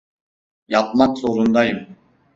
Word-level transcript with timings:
Yapmak 0.67 1.17
zorundayım. 1.17 1.95